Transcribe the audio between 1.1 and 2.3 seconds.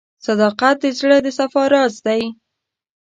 د صفا راز دی.